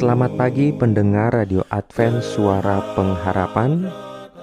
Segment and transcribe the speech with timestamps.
[0.00, 3.84] Selamat pagi pendengar Radio Advent Suara Pengharapan.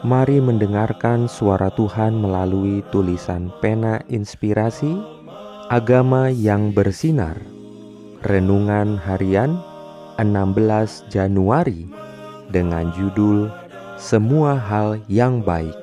[0.05, 4.93] Mari mendengarkan suara Tuhan melalui tulisan pena inspirasi
[5.73, 7.41] Agama yang bersinar.
[8.21, 9.57] Renungan harian
[10.21, 11.89] 16 Januari
[12.53, 13.49] Dengan judul
[13.97, 15.77] Semua Hal Yang Baik.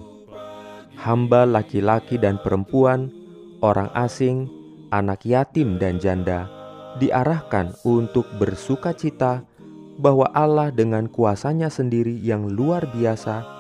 [0.96, 3.12] Hamba laki-laki dan perempuan,
[3.59, 4.48] orang asing,
[4.96, 6.48] anak yatim, dan janda
[7.03, 9.44] diarahkan untuk bersuka cita
[10.00, 13.55] bahwa Allah dengan kuasanya sendiri yang luar biasa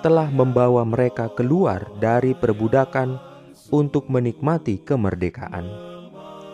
[0.00, 3.20] telah membawa mereka keluar dari perbudakan
[3.68, 5.68] untuk menikmati kemerdekaan.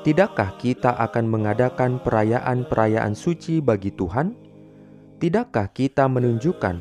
[0.03, 4.35] Tidakkah kita akan mengadakan perayaan-perayaan suci bagi Tuhan?
[5.19, 6.77] Tidakkah kita menunjukkan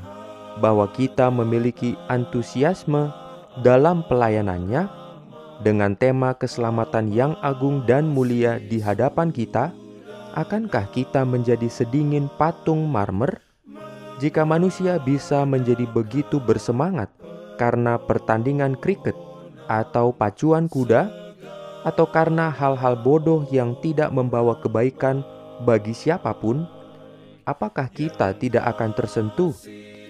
[0.62, 3.10] bahwa kita memiliki antusiasme
[3.66, 4.90] dalam pelayanannya
[5.66, 9.74] dengan tema keselamatan yang agung dan mulia di hadapan kita?
[10.36, 13.45] Akankah kita menjadi sedingin patung marmer
[14.16, 17.12] jika manusia bisa menjadi begitu bersemangat
[17.60, 19.16] karena pertandingan kriket
[19.68, 21.12] atau pacuan kuda,
[21.86, 25.22] atau karena hal-hal bodoh yang tidak membawa kebaikan
[25.62, 26.66] bagi siapa pun,
[27.46, 29.54] apakah kita tidak akan tersentuh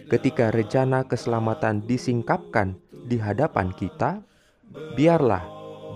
[0.07, 4.23] ketika rencana keselamatan disingkapkan di hadapan kita?
[4.95, 5.43] Biarlah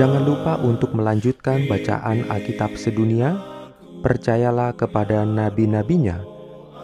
[0.00, 3.36] Jangan lupa untuk melanjutkan bacaan Alkitab sedunia.
[4.00, 6.24] Percayalah kepada nabi-nabinya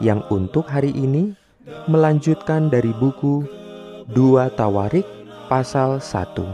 [0.04, 1.32] yang untuk hari ini
[1.88, 3.48] melanjutkan dari buku
[4.12, 5.08] 2 Tawarik
[5.48, 6.44] pasal 1.